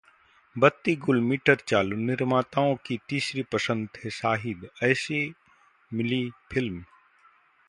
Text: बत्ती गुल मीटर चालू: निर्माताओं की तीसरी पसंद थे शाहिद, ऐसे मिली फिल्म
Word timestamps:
बत्ती 0.55 0.95
गुल 1.03 1.19
मीटर 1.21 1.55
चालू: 1.67 1.97
निर्माताओं 1.99 2.75
की 2.85 2.97
तीसरी 3.09 3.43
पसंद 3.51 3.87
थे 3.95 4.09
शाहिद, 4.11 4.67
ऐसे 4.83 5.23
मिली 5.91 6.23
फिल्म 6.51 6.83